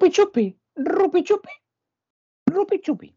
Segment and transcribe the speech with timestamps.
[0.00, 1.50] Rupi chupi, rupi chupi,
[2.50, 3.14] rupi chupi.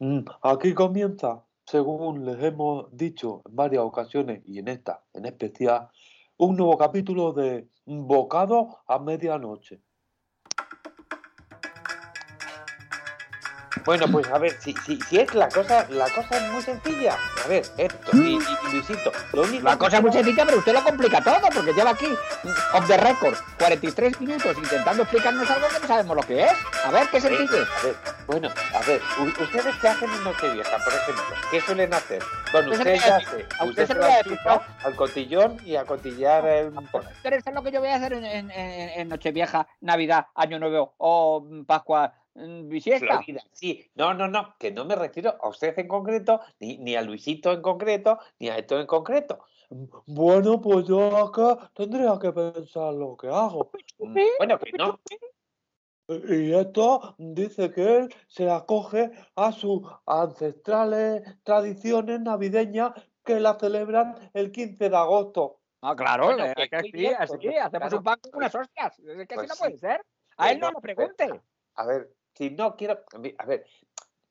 [0.00, 5.88] Mm, Aquí comienza, según les hemos dicho en varias ocasiones y en esta en especial,
[6.36, 9.80] un nuevo capítulo de Bocado a medianoche.
[13.84, 17.16] Bueno, pues a ver, si, si, si es la cosa, la cosa es muy sencilla.
[17.44, 20.58] A ver, esto y, y- y Luisito, lo único La cosa es muy sencilla, pero
[20.58, 22.06] usted lo complica todo, porque lleva aquí,
[22.74, 26.52] off the record, 43 minutos intentando explicarnos algo que no sabemos lo que es.
[26.84, 27.66] A ver, ¿qué Eh, sencillo?
[27.78, 27.96] a ver,
[28.26, 29.00] bueno, a ver,
[29.40, 32.22] ustedes qué hacen en Nochevieja, por ejemplo, ¿qué suelen hacer?
[32.52, 34.00] Bueno, Usted se ustedes lo voy a ya sé, a usted usted se se lo
[34.00, 36.72] va voy a a decir, chutar al cotillón y a cotillar el.
[37.22, 40.26] Pero eso es lo que yo voy a hacer en, en- en- en Nochevieja, Navidad,
[40.34, 42.12] Año Nuevo o Pascua,
[42.68, 43.06] Bisiesta.
[43.06, 43.90] Florida, sí.
[43.94, 47.52] No, no, no, que no me refiero a usted en concreto, ni, ni a Luisito
[47.52, 49.40] en concreto, ni a esto en concreto.
[50.06, 53.70] Bueno, pues yo acá tendría que pensar lo que hago.
[53.98, 55.00] Mm, Bueno, que no.
[56.08, 62.92] Y esto dice que él se acoge a sus ancestrales tradiciones navideñas
[63.22, 65.60] que la celebran el 15 de agosto.
[65.82, 68.30] Ah, claro, Bueno, eh, pues que sí, bien, así, pues, hacemos claro, un pan con
[68.32, 68.98] pues- unas hostias.
[69.00, 70.04] Es que pues así no puede ser.
[70.38, 71.40] A él no le pues, pregunte.
[71.74, 73.00] A ver, si no quiero.
[73.38, 73.66] A ver,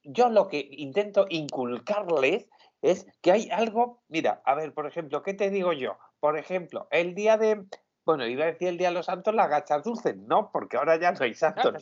[0.04, 2.48] yo lo que intento inculcarles
[2.82, 4.02] es que hay algo.
[4.08, 5.98] Mira, a ver, por ejemplo, ¿qué te digo yo?
[6.20, 7.66] Por ejemplo, el día de.
[8.06, 10.96] Bueno, iba a decir el día de los santos, las gachas dulces, no, porque ahora
[10.96, 11.74] ya no hay santos.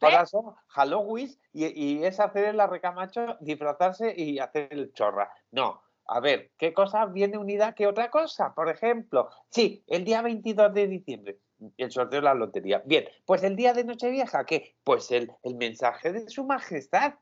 [0.00, 5.30] ahora son Halloween y, y es hacer en la recamacho, disfrazarse y hacer el chorra.
[5.52, 5.80] No.
[6.06, 8.52] A ver, ¿qué cosa viene unida que otra cosa?
[8.52, 11.38] Por ejemplo, sí, el día 22 de diciembre,
[11.76, 12.82] el sorteo de la lotería.
[12.84, 14.76] Bien, pues el día de Nochevieja, ¿qué?
[14.84, 17.14] Pues el, el mensaje de su majestad.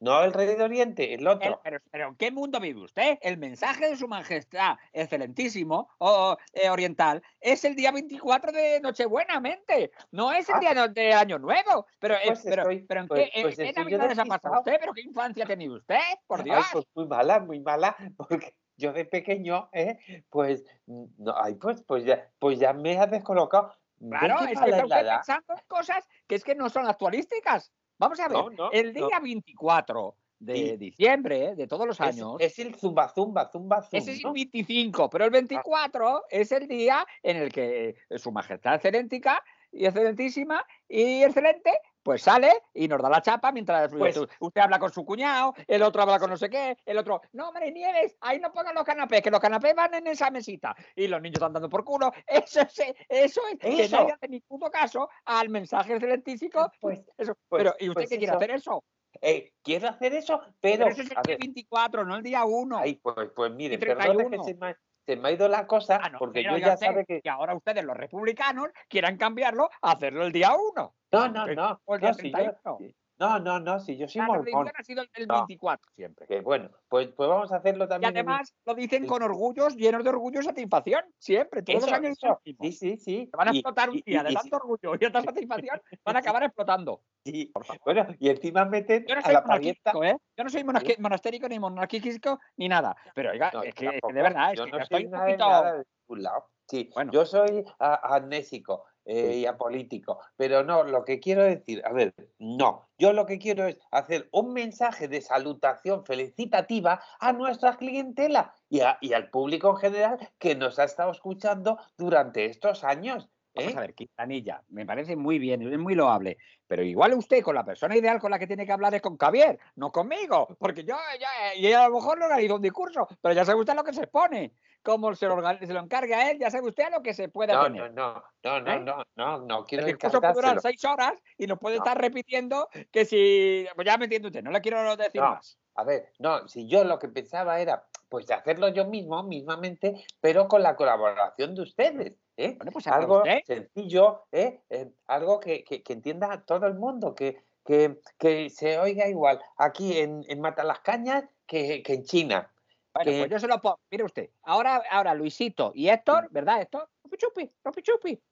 [0.00, 1.60] No el rey de Oriente, el El- otro.
[1.64, 3.16] pero, pero ¿en qué mundo vive usted?
[3.22, 9.40] El mensaje de su majestad excelentísimo o eh, oriental es el día 24 de Nochebuena,
[9.40, 9.92] mente.
[10.10, 10.60] No es el Ah.
[10.60, 11.86] día de Año Nuevo.
[12.00, 14.24] Pero, eh, Pues pero, estoy- pero ¿en pues- qué, pues qué estoy yo navidades ha
[14.26, 14.76] pasado usted?
[14.80, 15.98] ¿Pero qué infancia ha tenido usted?
[16.26, 16.66] Por Ay, Dios.
[16.72, 19.98] pues muy mala, muy mala, porque yo de pequeño, ¿eh?
[20.30, 23.74] pues, mm, no, ay, pues, pues, ya, pues ya me has descolocado.
[23.98, 25.16] ¿Ven Claro, es que mala está es la usted edad?
[25.18, 27.72] pensando en cosas que es que no son actualísticas.
[27.98, 30.76] Vamos a ver, No, no, el día 24 de Sí.
[30.76, 33.98] diciembre eh, de todos los años, es el zumba, zumba, zumba, zumba.
[33.98, 38.30] ese es el 25, pero el 24 es el día en el que eh, su
[38.32, 41.70] majestad excelentica y excelentísima y excelente
[42.04, 45.82] pues sale y nos da la chapa mientras Pues- usted, habla con su cuñado, el
[45.82, 48.84] otro habla con no sé qué, el otro, no, hombre, Nieves, ahí no pongan los
[48.84, 52.12] canapés, que los canapés van en esa mesita y los niños están dando por culo.
[52.26, 52.78] Eso es,
[53.08, 56.70] eso es que nadie hace ni puto caso al mensaje excelentísimo.
[56.80, 57.34] Pues, Eso.
[57.48, 58.36] pues- pero, ¿y usted pues qué quiere eso.
[58.36, 58.84] hacer eso?
[59.20, 62.44] eh, quiero hacer eso, pero, Pero eso es el día ver, 24, no el día
[62.44, 62.78] 1.
[62.78, 64.44] ay, pues, pues mire, y perdone que 31.
[64.44, 64.76] se me,
[65.06, 67.20] se me ha ido la cosa, Ah, no, porque yo ya sé sabe que...
[67.20, 70.94] que ahora ustedes, los republicanos, quieran cambiarlo a hacerlo el día 1.
[71.12, 72.94] No, no, no, O el día no, si yo, 31.
[73.18, 75.34] No, no, no, si yo soy La mormón, ha sido el, el No.
[75.46, 76.26] 24 siempre.
[76.26, 79.22] que bueno, pues, pues vamos a hacerlo Y también en un- además lo dicen con
[79.22, 82.18] orgullos, llenos de orgullo y satisfacción, siempre, todos los Eso, años.
[82.22, 82.40] eso.
[82.44, 83.28] Sí, sí, sí.
[83.30, 85.22] Se van a y- explotar un y- día y- de y- tanto orgullo y tanta
[85.22, 87.02] satisfacción, van a acabar explotando.
[87.24, 87.52] sí.
[87.84, 89.92] Bueno, y encima meten Yo no a soy la parienta.
[89.92, 90.16] monarquístico, ¿eh?
[90.36, 90.64] Yo no soy
[90.98, 92.96] monastérico ni monarquístico ni nada.
[93.14, 94.12] Pero oiga, No, es, que, es que tampoco.
[94.12, 95.38] de verdad, es yo que no estoy un de poquito.
[95.38, 96.50] nada de ningún lado.
[96.66, 97.12] Sí, Bueno.
[97.12, 102.14] yo soy a- amnésico eh, y apolítico, pero no, lo que quiero decir, a ver,
[102.38, 108.54] no, yo lo que quiero es hacer un mensaje de salutación felicitativa a nuestra clientela
[108.68, 113.28] y, a- y al público en general que nos ha estado escuchando durante estos años.
[113.56, 113.76] Vamos ¿eh?
[113.76, 116.38] a ver, Quintanilla, me parece muy bien, es muy loable.
[116.66, 119.16] Pero igual usted con la persona ideal con la que tiene que hablar es con
[119.16, 120.56] Javier, no conmigo.
[120.58, 123.74] Porque yo, ya, y a lo mejor no organizo un discurso, pero ya sabe usted
[123.74, 124.54] a lo que se pone.
[124.84, 127.28] Como se lo, se lo encarga a él, ya sabe usted a lo que se
[127.30, 127.92] puede No, tener.
[127.94, 128.80] no, no, no, no, ¿Eh?
[128.80, 131.84] no, no, no quiero El discurso puede durar seis horas y nos puede No.
[131.84, 133.66] estar repitiendo que si.
[133.74, 135.30] Pues ya me entiende usted, no le quiero decir No.
[135.30, 135.58] más.
[135.76, 140.46] A ver, no, si yo lo que pensaba era, pues hacerlo yo mismo, mismamente, pero
[140.48, 142.54] con la colaboración de ustedes, ¿eh?
[142.58, 143.40] Bueno, pues Algo usted.
[143.44, 144.60] sencillo, ¿eh?
[144.70, 149.40] Eh, algo que, que- que entienda todo el mundo, que, que, que se oiga igual
[149.56, 152.50] aquí en, en Matalascañas que, que en China.
[152.94, 153.80] Bueno, que- pues yo se lo pongo.
[153.90, 156.88] Mire usted, ahora, ahora Luisito y Héctor, ¿verdad, Héctor?
[157.02, 158.22] Ropi chupi, ropi chupi.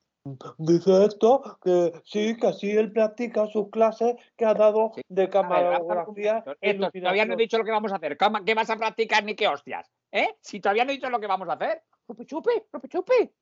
[0.57, 5.03] Dice esto que sí, que así él practica sus clases que ha dado Sí.
[5.09, 6.45] de ver, ver camarografía.
[6.61, 8.17] Héctor, todavía no he dicho lo que vamos a hacer.
[8.17, 9.91] ¿Cómo- ¿Qué vas a practicar ni qué hostias?
[10.13, 10.37] ¿Eh?
[10.41, 11.83] Si todavía no he dicho lo que vamos a hacer.
[12.07, 13.33] Ropi chupi, ropi chupi.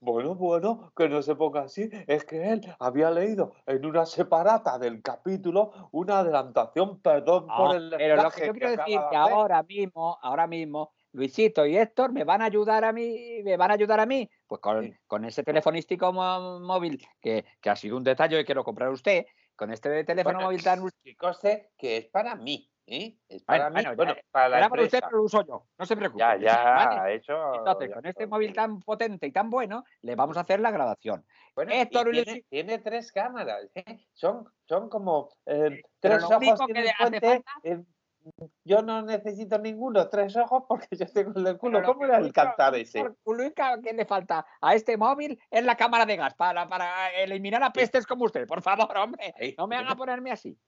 [0.00, 1.88] Bueno, bueno, que no se ponga así.
[2.06, 7.72] Es que él había leído en una separata del capítulo una adelantación, perdón por No,
[7.74, 11.76] el pero lo que yo quiero decir que de ahora mismo, ahora mismo, Luisito y
[11.78, 14.84] Héctor me van a ayudar a mí, me van a ayudar a mí, pues con,
[14.84, 14.94] Sí.
[15.06, 19.24] con ese telefonístico móvil que, que ha sido un detalle que quiero comprar usted,
[19.56, 20.80] con este teléfono Bueno, móvil tan
[21.16, 23.16] conste que es para mí, ¿eh?
[23.28, 23.96] Es Bueno, para mí.
[23.96, 26.20] bueno, ya- para la usted, pero lo uso yo, no se preocupe.
[26.20, 27.14] Ya, ya, ¿vale?
[27.16, 27.54] eso.
[27.54, 30.70] Entonces, ya con este móvil tan potente y tan bueno, le vamos a hacer la
[30.70, 31.24] grabación.
[31.54, 34.06] Bueno, Héctor, tiene, Luis- tiene tres cámaras, ¿eh?
[34.14, 37.82] son, son como eh, Pero tres ojos único que le hace falta- eh,
[38.64, 41.78] yo no necesito ninguno, tres ojos porque yo tengo el del culo.
[41.78, 43.02] Pero ¿Cómo era el cantar ese?
[43.02, 47.10] Lo único que le falta a este móvil es la cámara de gas para, para
[47.14, 48.46] eliminar a pestes como usted.
[48.46, 50.58] Por favor, hombre, no me haga ponerme así.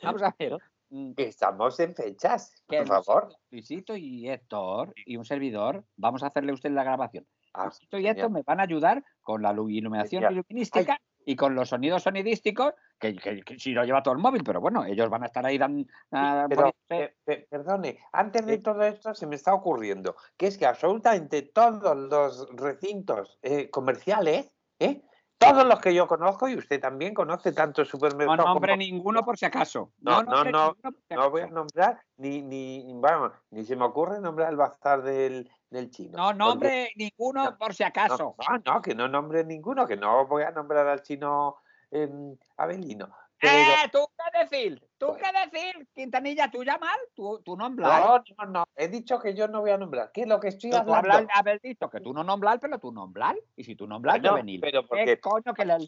[0.02, 0.56] Vamos a ver.
[0.90, 3.28] Mm, Estamos en fechas, por favor.
[3.50, 7.26] Luisito- y Héctor y un servidor, vamos a hacerle a usted la grabación.
[7.54, 10.32] Ah, Luisito y Héctor me van a ayudar con la lu- iluminación Genial.
[10.48, 14.42] iluminística y con los sonidos sonidísticos, que, que- que si lo lleva todo el móvil,
[14.44, 15.84] pero bueno, ellos van a estar ahí dando...
[16.48, 20.64] Pero, pe- pe- perdone, antes de todo esto se me está ocurriendo que es que
[20.66, 25.02] absolutamente todos los recintos eh, comerciales, ¿eh?
[25.38, 29.24] Todos los que yo conozco y usted también conoce tanto no supermercados nombre como ninguno
[29.24, 29.92] por si acaso.
[30.00, 30.76] No, no, nombre no,
[31.08, 35.02] si no voy a nombrar ni ni vamos, ni se me ocurre nombrar el bazar
[35.02, 36.16] del, del chino.
[36.18, 38.34] No porque- nombre ninguno no, por si acaso.
[38.48, 41.56] No, no, que no nombre ninguno, que no voy a nombrar al chino
[41.90, 43.08] em, Abelino.
[43.40, 43.88] ¡Eh!
[43.92, 44.88] ¿Tú qué decir?
[44.98, 45.22] ¿Tú Bueno.
[45.22, 45.88] qué decir?
[45.94, 46.98] Quintanilla, ¿tú mal?
[47.14, 48.02] ¿Tú, tú nombrar?
[48.02, 50.10] no, no, no, he dicho que yo no voy a nombrar.
[50.12, 50.96] ¿Qué es lo que estoy hablando?
[50.96, 53.36] hablar, haber dicho que tú no nombrar, pero tú nombrar.
[53.56, 54.60] Y si tú nombrar, yo venir.
[54.60, 55.78] pero ¿Qué coño que le...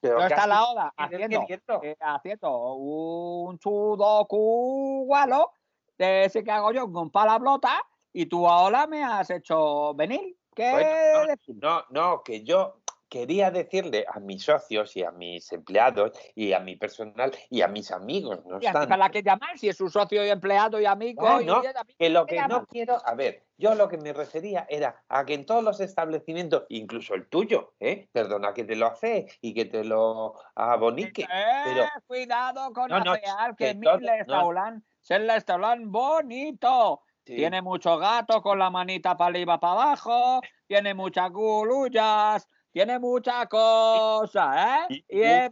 [0.00, 1.44] pero Yo está la oda haciendo,
[1.82, 5.52] eh, haciendo un sudoku gualo
[5.98, 10.36] de ese que hago yo con palablota y tú ahora me has hecho venir.
[10.54, 11.36] ¿Qué Bueno?
[11.60, 12.79] No, no, que yo
[13.10, 17.68] quería decirle a mis socios y a mis empleados y a mi personal y a
[17.68, 20.24] mis amigos, no Y a ti obstante, para la que llamar, si es su socio
[20.24, 21.26] y empleado y amigo.
[21.26, 22.48] Ah, y no, ella también que lo que llama.
[22.60, 25.80] no quiero, a ver, yo lo que me refería era a que en todos los
[25.80, 28.08] establecimientos, incluso el tuyo, ¿eh?
[28.12, 33.00] perdona que te lo hace y que te lo abonique, Eh, pero- cuidado con No,
[33.00, 37.02] no, afear, que, que mi restaurante es el restaurante bonito.
[37.26, 42.98] sí, Tiene mucho gato con la manita para arriba para abajo, tiene muchas gulullas, tiene
[42.98, 44.86] mucha cosa, ¿eh?
[44.88, 45.50] y, Y, y un es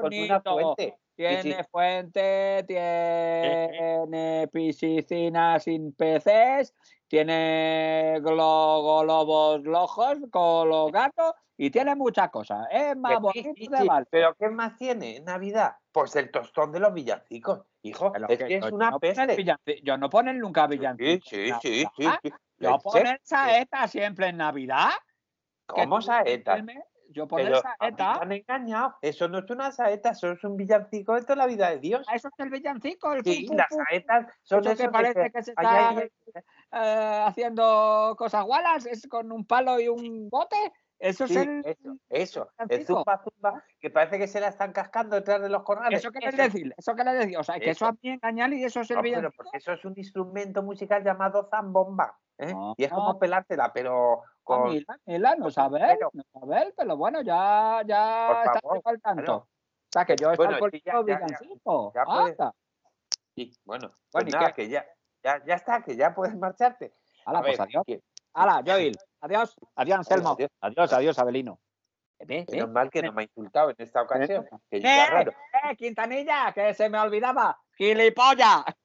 [0.00, 0.56] bonito.
[1.16, 1.68] Tiene sí.
[1.70, 6.74] fuente, tiene piscina sin peces,
[7.08, 12.66] tiene glo- globos rojos con los gatos y tiene muchas cosas.
[12.70, 14.08] Es más sí, bonito sí, de sí, Valpo.
[14.10, 15.76] Pero ¿qué más tiene en Navidad?
[15.92, 19.44] Pues el tostón de los villancicos, hijo, Pero es que que es una no peste.
[19.82, 21.28] Yo no ponen nunca Sí, villancicos.
[21.28, 22.20] sí, sí, sí, Navidad.
[22.22, 22.30] sí.
[22.60, 24.90] Yo ponen saeta siempre en Navidad.
[25.74, 26.64] Que ¿Cómo saeta?
[27.12, 28.12] Yo poner Pero saeta.
[28.22, 28.94] han engañado.
[29.02, 32.06] Eso no es una saeta, eso es un villancico de toda la vida de Dios.
[32.08, 35.42] Ah, Eso es el villancico, el Sí, las saetas son eso que parece se- que
[35.42, 36.10] se ahí está hay-
[36.72, 40.56] eh, haciendo cosas gualas, es con un palo y un bote.
[41.00, 41.62] Eso sí, es el.
[41.64, 45.62] eso, eso, el zumba zumba, que parece que se la están cascando detrás de los
[45.62, 45.98] corrales.
[45.98, 47.38] Eso que le decir, eso que le decir.
[47.38, 47.86] O sea, que eso Eso.
[47.86, 51.02] a mí engañar y eso es el No, pero porque eso es un instrumento musical
[51.02, 52.18] llamado zambomba.
[52.36, 52.52] ¿eh?
[52.52, 53.18] No, y es como no.
[53.18, 54.64] pelártela, pero Ah, con.
[54.70, 59.22] Mila, Mila, no con saber, pero- no saber, pero bueno, ya, ya está al tanto.
[59.24, 59.36] claro.
[59.36, 59.48] O
[59.92, 61.26] sea, que yo Bueno, estoy sí, ya- ya-
[61.94, 62.36] ya- puedes-.
[63.34, 64.86] Sí, bueno, pues Bueno, ¿y nada, que ya,
[65.24, 66.92] ya, ya está, que ya puedes marcharte.
[67.24, 67.84] A pues ver, adiós.
[68.34, 68.96] Que- Hala, Joel.
[69.20, 69.56] Adiós.
[69.76, 70.30] Adiós, Anselmo.
[70.30, 70.50] adiós.
[70.60, 71.60] Adiós, adiós, Abelino.
[72.20, 72.44] Ve.
[72.50, 74.46] Menos mal que no me ha insultado en esta ocasión.
[74.70, 75.32] Que ¡Eh, raro.
[75.32, 76.52] eh, Quintanilla!
[76.52, 77.58] Que se me olvidaba.
[77.76, 78.64] ¡Gilipollas!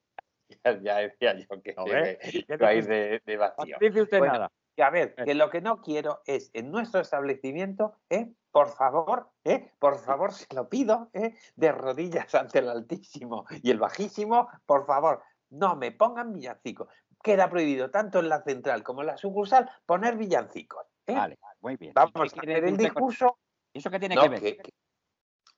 [0.64, 3.36] Ya, ya decía yo que A ver, se ¿qué iba a ir dice de, de
[3.36, 3.78] No vacío.
[3.82, 4.52] dice usted Bueno, nada.
[4.78, 5.26] Y a ver, Eh.
[5.26, 8.32] que lo que no quiero es en nuestro establecimiento, ¿eh?
[8.52, 9.72] por favor, ¿eh?
[9.80, 11.36] por favor, se lo pido, ¿eh?
[11.56, 16.90] de rodillas ante el altísimo y el bajísimo, por favor, no me pongan villancicos.
[17.26, 20.86] Queda prohibido tanto en la central como en la sucursal poner villancicos.
[21.08, 21.16] ¿eh?
[21.16, 21.90] Vale, muy bien.
[21.90, 23.40] ¿Y Vamos a hacer el discurso.
[23.74, 24.40] ¿Eso qué tiene No, que ver?
[24.42, 24.70] que- que-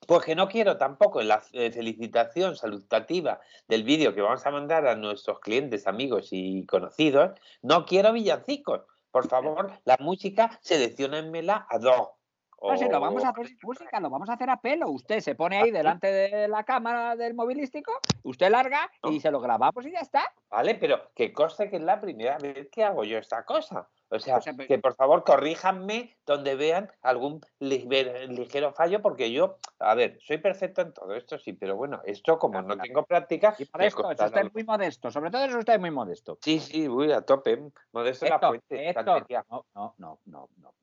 [0.08, 4.52] pues que no quiero tampoco en la eh, felicitación salutativa del vídeo que vamos a
[4.52, 8.86] mandar a nuestros clientes, amigos y conocidos, no quiero villancicos.
[9.12, 12.12] Por favor, la música seleccionenmela a dos.
[12.62, 14.90] No, si lo vamos a hacer sin música, lo vamos a hacer a pelo.
[14.90, 17.92] Usted se pone ahí delante de la cámara del movilístico,
[18.24, 20.34] usted larga y se lo grabamos y ya está.
[20.50, 23.88] Vale, pero que conste que es la primera vez que hago yo esta cosa.
[24.10, 29.34] O sea, sea, pe- que por favor corríjanme donde vean algún liger- ligero fallo, porque
[29.34, 33.04] yo, a ver, soy perfecto en todo esto, sí, pero bueno, esto como no tengo
[33.06, 33.54] práctica.
[33.60, 35.12] Y me esto, es usted muy modesto.
[35.12, 36.38] Sobre todo es usted muy modesto.
[36.42, 37.62] Sí, sí, voy a tope.
[37.92, 38.90] Modesto la fuente.
[39.50, 39.66] No,
[39.98, 40.74] no, no, no,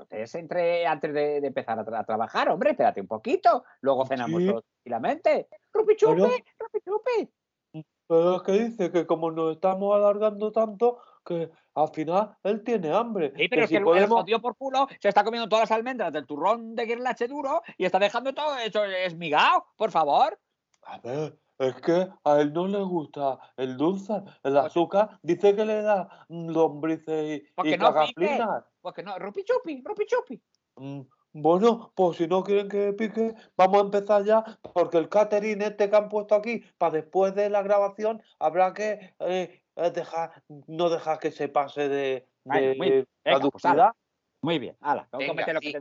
[0.00, 3.64] Cotés entre antes de, de empezar a, tra- a trabajar, hombre, espérate un poquito.
[3.82, 4.48] Luego cenamos Sí.
[4.48, 5.46] todos tranquilamente.
[5.74, 6.16] ¡Rupi chupi!
[6.16, 6.34] Claro.
[6.58, 7.84] ¡Rupi chupi!
[8.08, 12.90] Pero es que dice que como nos estamos alargando tanto, que al final él tiene
[12.94, 13.30] hambre.
[13.36, 15.50] Sí, pero que es si que el- el podemos- jodido por culo se está comiendo
[15.50, 19.90] todas las almendras del turrón de guirlache duro y está dejando todo eso esmigado, por
[19.90, 20.40] favor.
[20.84, 25.54] A ver, es que a él no le gusta el dulce, el Pues- azúcar, dice
[25.54, 28.26] que le da lombrices y, Porque y no pique.
[28.26, 28.64] cagaplinas.
[28.80, 30.42] Pues no, rupi chupi, rupi chupi.
[30.76, 31.02] Mm,
[31.32, 34.42] Bueno, pues si no quieren que pique, vamos a empezar ya,
[34.74, 39.14] porque el catering este que han puesto aquí, para después de la grabación, habrá que
[39.20, 43.08] eh, eh, dejar, no dejar que se pase de, de muy bien.
[43.24, 43.92] Venga, pues caducidad.
[44.42, 45.76] Muy bien, ala, vamos a meter lo que sí,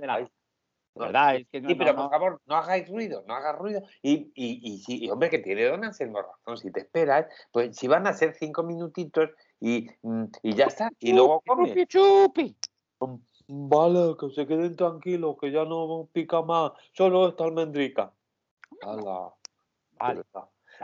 [0.95, 2.01] verdad, es que no, Sí, pero no.
[2.03, 3.81] por favor, no hagáis ruido, no hagas ruido.
[4.01, 7.75] Y, y, y, sí, y, hombre, que tiene don Anselmo razón, si te esperas, pues
[7.77, 9.29] si van a ser cinco minutitos
[9.59, 11.69] y, mm, y ya está, y luego comes.
[11.69, 12.57] Rupi chupi.
[13.47, 18.13] Vale, que se queden tranquilos, que ya no pica más, solo esta almendrica.
[18.81, 19.33] Ala,
[19.99, 20.23] Vale.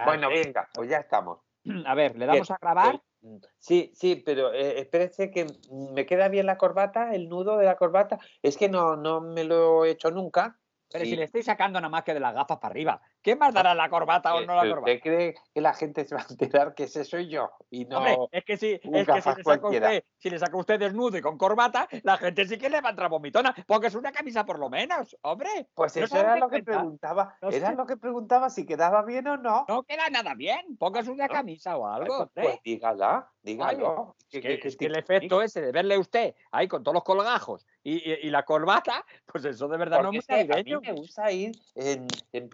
[0.04, 1.40] Bueno, venga, pues ya estamos.
[1.86, 3.02] A ver, le damos a grabar.
[3.26, 7.58] Mm, Sí, sí, pero eh, espérese que mm, me queda bien la corbata, el nudo
[7.58, 8.20] de la corbata.
[8.44, 10.60] Es que no, no me lo he hecho nunca.
[10.92, 11.12] Pero Sí.
[11.12, 13.02] si le estoy sacando nada más que de las gafas para arriba.
[13.26, 14.92] ¿Qué más dará la corbata o no la corbata?
[14.92, 17.50] ¿Usted cree que la gente se va a enterar que ese soy yo?
[17.72, 17.98] Y no.
[17.98, 20.56] Hombre, es que si, un es que si gafas le saca usted, si le saca
[20.58, 23.88] usted desnudo y con corbata, la gente sí que le va a entrar vomitona, porque
[23.88, 25.70] es una camisa por lo menos, hombre.
[25.74, 26.72] Pues ¿No eso era lo que cuenta?
[26.74, 27.36] preguntaba.
[27.42, 27.76] No Era sé.
[27.76, 29.66] lo que preguntaba si quedaba bien o no.
[29.68, 31.34] No queda nada bien, póngase una ¿No?
[31.34, 34.16] camisa o algo, pues, pues dígala, dígalo.
[34.20, 36.94] Es Que- que, que- es que el efecto ese de verle usted ahí con todos
[36.94, 40.54] los colgajos y, y- y la corbata, pues eso de verdad no Porque muy que
[40.54, 42.50] a mí me gusta ir en, en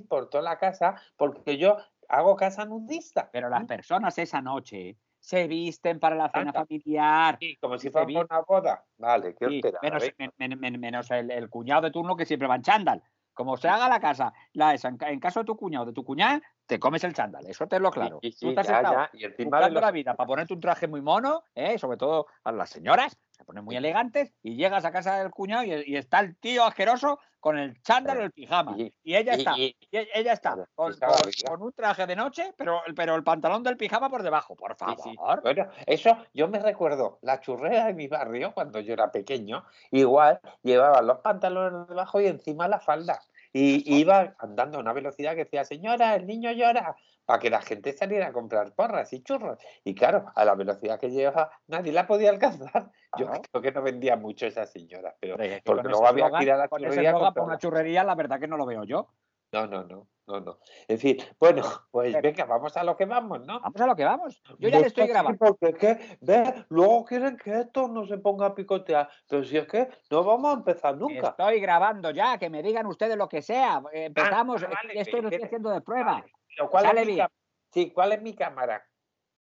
[0.00, 1.76] por toda la casa porque yo
[2.08, 3.28] hago casa nudista.
[3.32, 6.64] Pero las personas esa noche se visten para la cena Anda.
[6.66, 7.36] familiar.
[7.40, 8.84] Sí, como si fuera una boda.
[8.96, 12.48] Vale, qué Sí, menos men- men- men- menos el, el cuñado de turno que siempre
[12.48, 13.02] va en chándal.
[13.34, 15.92] Como se haga la casa, la esa, en, ca- en caso de tu cuñado de
[15.92, 17.46] tu cuñada, te comes el chándal.
[17.46, 18.18] Eso te lo claro.
[18.20, 20.26] Sí, sí, Tú te has ya, estado ya, Y encima de los la vida para
[20.26, 21.78] ponerte un traje muy mono, ¿eh?
[21.78, 25.62] sobre todo a las señoras, se ponen muy elegantes, y llegas a casa del cuñado
[25.62, 28.74] y, y está el tío asqueroso con el chándal o el pijama.
[28.76, 33.14] y- Y ella está, y- e- ella está con, un traje de noche, pero, pero
[33.14, 34.96] el pantalón del pijama por debajo, por favor.
[35.00, 35.16] sí.
[35.42, 40.40] Bueno, eso yo me recuerdo, la churrera de mi barrio, cuando yo era pequeño, igual
[40.62, 43.20] llevaba los pantalones debajo y encima la falda.
[43.52, 47.60] Y iba andando a una velocidad que decía, señora, el niño llora, para que la
[47.60, 49.58] gente saliera a comprar porras y churros.
[49.84, 52.90] Y claro, a la velocidad que llevaba, nadie la podía alcanzar.
[53.18, 56.52] Yo creo que no vendía mucho esa señora, pero porque con luego había que ir
[56.52, 57.52] a la con churrería para comprarla.
[57.52, 59.08] una churrería, la verdad que no lo veo yo.
[59.52, 60.58] No, no, no, no, no.
[60.86, 63.60] En fin, bueno, pues Pero- venga, vamos a lo que vamos, ¿no?
[63.60, 64.42] Vamos a lo que vamos.
[64.58, 65.38] Yo ya le estoy grabando.
[65.38, 69.08] Porque es que, ve, luego quieren que esto no se ponga a picotear.
[69.26, 71.28] Pero si es que no vamos a empezar nunca.
[71.28, 73.82] Estoy grabando ya, que me digan ustedes lo que sea.
[73.92, 76.12] Empezamos, ah, vale, esto lo estoy haciendo de prueba.
[76.20, 76.32] Vale,
[76.70, 77.26] ¿cuál es Sale mi bien.
[77.72, 78.84] Sí, ¿cuál es mi cámara?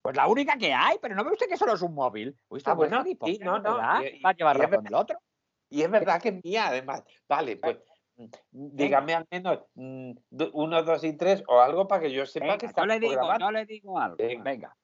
[0.02, 2.34] Pues la única que hay, pero no ve usted que solo es un móvil.
[2.64, 5.18] Ah, bueno, sí, no, no, Va a llevar y es razón el otro.
[5.68, 7.04] Y es verdad que es mía, además.
[7.28, 7.76] Vale, pues
[8.50, 10.12] dígame al menos mm,
[10.52, 13.38] uno, dos y tres o algo para que yo sepa Venga, que está le digo,
[13.38, 14.16] yo le digo algo.
[14.16, 14.42] Venga.
[14.44, 14.76] Venga.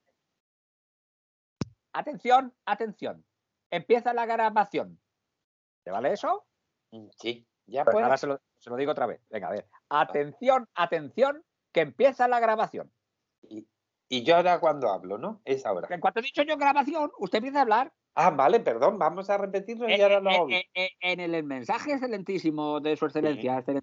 [1.92, 3.24] Atención, atención.
[3.70, 5.00] Empieza la grabación.
[5.82, 6.46] ¿Te vale eso?
[6.90, 8.04] Mm, Sí, ya Pues pues.
[8.04, 9.20] ahora se lo, se lo digo otra vez.
[9.30, 9.68] Venga, a ver.
[9.88, 12.92] Atención, atención, que empieza la grabación.
[13.42, 13.66] Y,
[14.08, 15.40] y yo ahora cuando hablo, ¿no?
[15.44, 15.88] Es ahora.
[15.90, 17.92] En cuanto he dicho yo grabación, usted empieza a hablar.
[18.18, 20.48] Ah, vale, perdón, vamos a repetirlo y Eh, ahora lo eh, hago.
[20.48, 23.74] eh, eh, en el mensaje excelentísimo de su excelencia, El-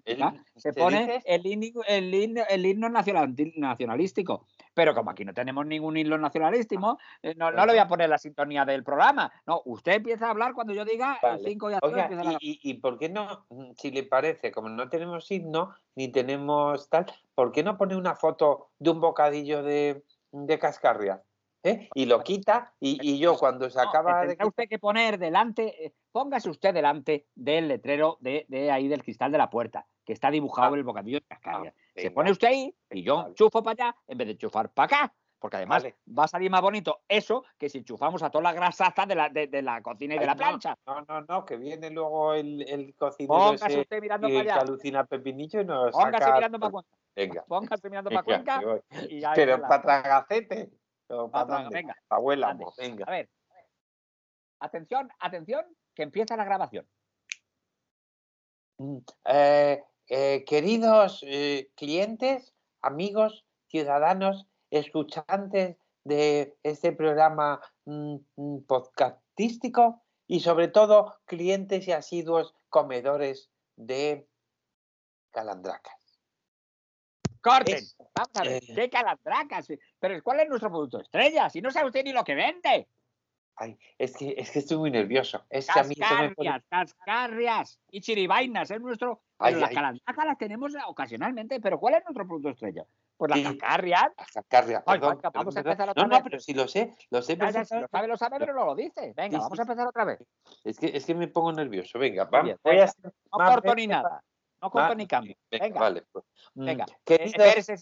[0.56, 4.44] se ¿se pone el himno, el himno, el himno nacional- nacionalístico.
[4.74, 8.08] Pero como aquí no tenemos ningún himno nacionalístico, eh, no, no le voy a poner
[8.08, 9.32] la sintonía del programa.
[9.46, 11.38] No, usted empieza a hablar cuando yo diga Vale.
[11.44, 14.50] 5 y a Oiga, empieza la- y, y, y por qué no, si le parece,
[14.50, 19.00] como no tenemos himno, ni tenemos tal, ¿por qué no pone una foto de un
[19.00, 21.22] bocadillo de, de cascarria?
[21.66, 21.88] ¿Eh?
[21.94, 24.46] Y lo quita y, y yo cuando se No, acaba me de...
[24.46, 29.32] usted que poner delante, eh, póngase usted delante del letrero de, de ahí del cristal
[29.32, 30.76] de la puerta, que está dibujado Ah.
[30.78, 31.74] el bocadillo de cascarria.
[31.96, 32.14] Se venga.
[32.14, 33.28] pone usted ahí y yo Vale.
[33.30, 35.14] enchufo para allá en vez de enchufar para acá.
[35.38, 35.96] Porque además Vale.
[36.18, 39.28] va a salir más bonito eso que si enchufamos a toda la grasaza de la,
[39.28, 40.76] de, de la cocina y de la no, plancha.
[40.86, 44.52] No, no, no, que viene luego el, el cocinero Póngase ese usted mirando que, para
[44.54, 44.62] allá.
[44.62, 46.34] alucina pepinillo y nos Póngase saca...
[46.36, 46.72] mirando para.
[47.16, 48.60] Venga, Póngase mirando para Cuenca.
[49.34, 50.70] Pero para tragacete.
[51.08, 51.76] O Pa' ¿Para traga- dónde?
[51.76, 53.04] venga, Abuela, venga.
[53.06, 53.30] A ver.
[54.60, 56.88] Atención, atención, que empieza la grabación.
[58.78, 70.02] Mm, eh, eh, queridos eh, clientes, amigos, ciudadanos, escuchantes de este programa mm, mm, podcastístico
[70.26, 74.26] y sobre todo clientes y asiduos comedores de
[75.30, 75.94] calandracas.
[77.44, 77.74] ¡Corten!
[77.76, 78.74] Es- Vamos a ver, eh.
[78.74, 79.68] qué calandracas.
[79.98, 81.50] Pero ¿cuál es nuestro producto estrella?
[81.50, 82.88] Si no sabe usted ni lo que vende.
[83.56, 85.44] Ay, es que, es que estoy muy nervioso.
[85.50, 89.22] Es que a mí eso me pone- Cascarrias, cascarrias y chiribainas es nuestro.
[89.38, 92.84] Ay, pero las calandacas las tenemos ocasionalmente, pero ¿cuál es nuestro producto estrella?
[93.16, 94.06] Pues las cascarrias.
[94.16, 96.18] Las cascarrias, perdón, venga, vamos a empezar otra No, vez.
[96.18, 98.54] no, pero si lo sé, lo sé Ya, ya, si lo sabe, lo sabe, pero
[98.54, 99.12] no lo dice.
[99.14, 100.18] Venga, Sí, vamos sí, a empezar otra vez.
[100.64, 101.98] Es que, es que me pongo nervioso.
[101.98, 102.44] Venga, vamos.
[102.46, 102.84] bien, Voy venga.
[102.86, 104.22] a ser No corto ni nada.
[104.64, 105.36] No corto Ah, ni cambio.
[105.50, 106.02] Venga, Venga, vale.
[106.10, 106.24] pues.
[106.54, 106.86] Mm, venga.
[107.06, 107.76] Eh, espérese,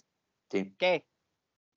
[0.50, 0.74] sí.
[0.76, 1.06] ¿Qué?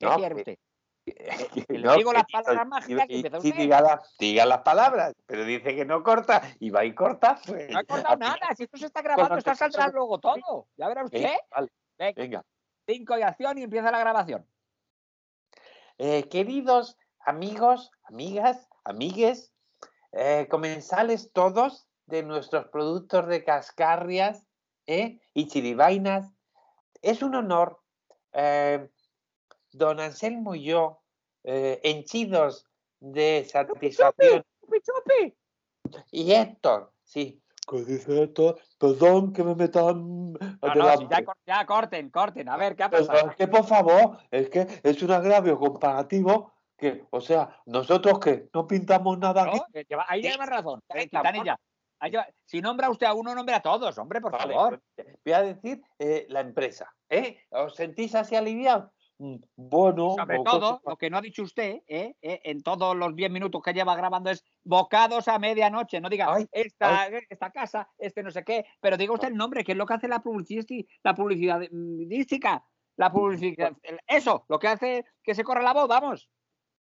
[0.00, 0.58] ¿Qué No, quiere usted?
[1.54, 3.54] que que le no, digo las palabras mágicas y y- usted.
[3.54, 7.38] diga, la- diga las palabras, pero dice que no corta y va y corta.
[7.46, 8.54] Pues, No he cortado nada.
[8.56, 10.66] Si esto se está grabando, esto antes- saldrá luego todo.
[10.76, 11.22] Ya verá usted.
[11.22, 12.44] Eh, vale, Venga, venga.
[12.88, 14.44] cinco y acción y empieza la grabación.
[15.98, 19.52] Eh, queridos amigos, amigas, amigues,
[20.10, 24.44] eh, comensales todos de nuestros productos de cascarrias
[24.86, 25.20] ¿eh?
[25.34, 26.32] y chiribainas,
[27.02, 27.80] es un honor,
[28.32, 28.88] eh,
[29.72, 31.02] don Anselmo y yo,
[31.44, 32.66] eh, henchidos
[33.00, 35.36] de satisfacción, ¡Chupi, chupi!
[36.10, 37.42] y Héctor, sí.
[37.68, 38.60] ¿Qué dice Héctor?
[38.78, 42.48] Perdón que me metan No, no, si ya, cor- ya corten, corten.
[42.48, 43.30] A ver, ¿qué ha Pero pasado?
[43.30, 48.48] es que, por favor, es que es un agravio comparativo que, o sea, nosotros que
[48.54, 49.58] no pintamos nada aquí.
[49.58, 50.80] No, lleva- ahí lleva razón.
[50.88, 51.58] Venga, Quintanilla,
[52.44, 54.82] Si nombra usted a uno, nombra a todos, hombre, por Vale, favor.
[54.94, 56.94] pues, voy a decir eh, la empresa.
[57.08, 57.38] ¿eh?
[57.50, 58.90] ¿Os sentís así aliviados?
[59.18, 62.14] Mm, Bueno, Sobre poco todo, lo que no ha dicho usted, ¿eh?
[62.20, 66.00] Eh, en todos los 10 minutos que lleva grabando es bocados a medianoche.
[66.00, 69.64] No diga Ay, esta, esta casa, este no sé qué, pero diga usted el nombre,
[69.64, 71.14] que es lo que hace la publicisti- la.
[72.98, 73.72] La publicidad,
[74.06, 76.30] eso, lo que hace que se corra la voz, vamos.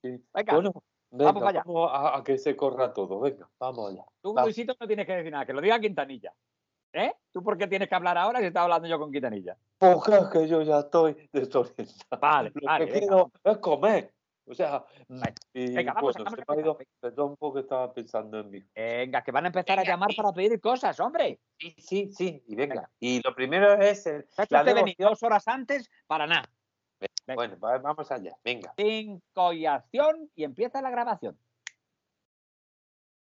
[0.04, 0.72] Venga, Bueno,
[1.18, 1.64] venga, para allá.
[1.66, 3.20] vamos a, a que se corra todo.
[3.20, 4.06] Venga, vamos allá.
[4.22, 4.44] tú, va.
[4.44, 6.34] Luisito, no tienes que decir nada, que lo diga Quintanilla.
[6.94, 7.14] ¿Eh?
[7.34, 9.58] ¿Tú por qué tienes que hablar ahora si estaba hablando yo con Quintanilla?
[9.78, 12.22] Porque es que yo ya estoy desorientado.
[12.22, 13.08] Vale, Lo vale, que venga.
[13.08, 14.12] quiero es comer.
[14.48, 17.62] O sea, Venga, y venga, vamos, bueno, vamos se a me ha ido, perdón porque
[17.62, 18.64] estaba pensando en mí.
[18.76, 20.18] Venga, que van a empezar a llamar sí.
[20.18, 21.40] para pedir cosas, hombre.
[21.58, 22.76] Sí, sí, sí, y venga.
[22.76, 22.92] Venga.
[23.00, 24.96] Y lo primero es el, ¿Se ha hecho la devoción.
[25.10, 26.44] dos horas antes para nada?
[27.28, 27.36] Venga.
[27.36, 28.74] Bueno, va- vamos allá, venga.
[28.78, 31.38] Cinco y acción y empieza la grabación.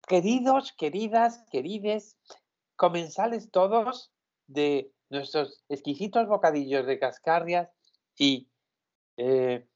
[0.08, 2.18] Queridos, queridas, querides,
[2.76, 4.12] comensales todos
[4.48, 7.70] de nuestros exquisitos bocadillos de cascarrias
[8.18, 8.50] y
[9.18, 9.68] eh,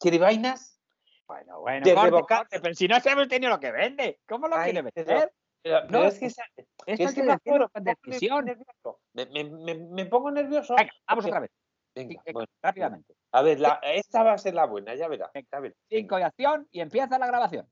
[0.00, 0.80] chiribainas.
[1.26, 4.48] Bueno, bueno, Desde corte, corte, pero si no sabe usted ni lo que vende, ¿cómo
[4.48, 5.04] lo Ay, quiere vender?
[5.04, 5.30] Pero,
[5.62, 6.44] pero No, es que, esa-
[6.86, 8.44] Esto es que me me pongo decisión.
[8.46, 9.00] nervioso.
[9.12, 10.74] Me, pongo nervioso.
[10.76, 11.50] Venga, vamos otra vez,
[12.06, 13.14] Venga, sí, bueno, rápidamente.
[13.32, 15.30] a ver, la- esta va a ser la buena, ya verá.
[15.34, 15.48] Venga.
[15.52, 15.74] ya verá.
[15.88, 17.68] Cinco y acción y empieza la grabación.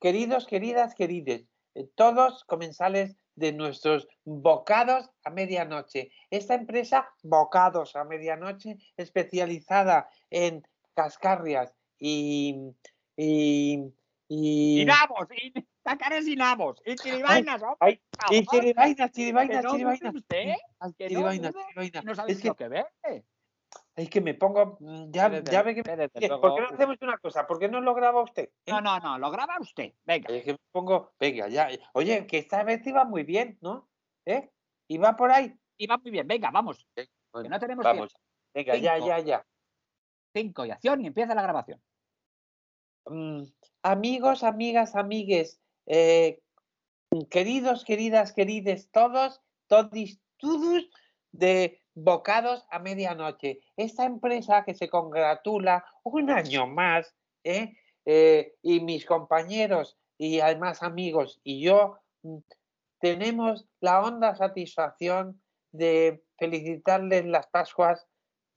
[0.00, 6.10] Queridos, queridas, querides, eh, todos comensales de nuestros bocados a medianoche.
[6.30, 10.62] Esta empresa, Bocados a medianoche, especializada en
[10.94, 12.72] cascarrias y...
[13.16, 13.82] y,
[14.28, 15.26] y, ¡Sinamos!
[15.30, 15.52] Y
[15.88, 16.82] tacares sinamos.
[16.84, 20.14] Y chiribainas, hombre, ay, y que chiribainas, no dude chiribainas.
[20.14, 20.44] usted,
[20.96, 21.30] que no
[21.90, 23.24] que no sabe Es que, lo que vende.
[23.96, 24.76] es que me pongo...
[24.80, 25.82] mm, Ya, Desde- ya ve que...
[26.28, 27.46] luego- ¿Por qué no hacemos una cosa?
[27.46, 28.50] ¿Por qué no lo graba usted?
[28.66, 28.70] eh?
[28.72, 29.92] No, no, no, lo graba usted.
[30.04, 30.32] Venga.
[30.34, 31.12] Es que me pongo...
[31.18, 31.68] Venga, ya.
[31.94, 33.88] Oye, que esta vez iba muy bien, ¿no?
[34.26, 34.50] ¿Eh?
[34.88, 35.54] ¿Iba por ahí?
[35.90, 36.86] Va muy bien, venga, vamos.
[36.94, 38.16] Que Bueno, no tenemos Vamos.
[38.54, 39.06] Venga, ya, Cinco.
[39.08, 39.46] ya, ya.
[40.34, 41.80] Cinco y acción y empieza la grabación.
[43.06, 43.42] Mm,
[43.82, 46.40] amigos, amigas, amigues, eh,
[47.30, 50.88] queridos, queridas, querides, todos, todis, todos
[51.32, 53.58] de Bocados a medianoche.
[53.76, 57.74] Esta empresa que se congratula un año más, ¿eh?
[58.06, 61.98] Eh, y mis compañeros y además amigos y yo
[63.00, 68.06] tenemos la honda satisfacción de felicitarles las Pascuas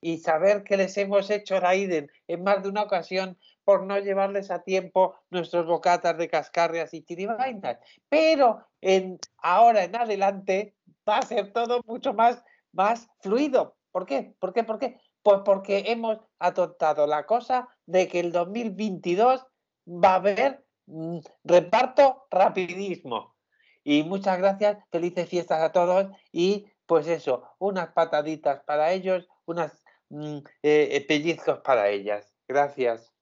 [0.02, 4.50] y saber que les hemos hecho raíden en más de una ocasión por no llevarles
[4.50, 7.78] a tiempo nuestros bocatas de cascarrias y chiribainas.
[8.08, 10.74] Pero en, ahora en adelante
[11.08, 13.76] va a ser todo mucho más, más fluido.
[13.92, 14.34] ¿Por qué?
[14.40, 14.64] ¿Por qué?
[14.64, 14.98] ¿Por qué?
[15.22, 19.46] Pues porque hemos adoptado la cosa de que el 2022
[19.86, 23.36] va a haber mm, reparto rapidismo.
[23.84, 29.81] Y muchas gracias, felices fiestas a todos y pues eso, unas pataditas para ellos, unas
[30.12, 32.32] mm, eh, eh, pellizcos para ellas.
[32.46, 33.12] Gracias.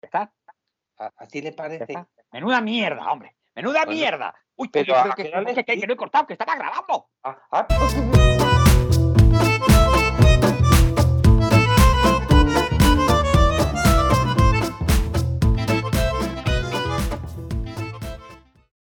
[0.00, 0.32] ¿Está?
[0.98, 1.84] ¿A- ¿Así le ¿Ya parece?
[1.84, 2.08] está?
[2.32, 3.36] Menuda mierda, hombre.
[3.54, 4.34] Menuda Bueno, mierda.
[4.56, 6.56] Uy, pero oye, ¿a pero qué que, que- que- que no he cortado, que estaba
[6.56, 7.08] grabando.
[7.22, 8.57] Ah, ah,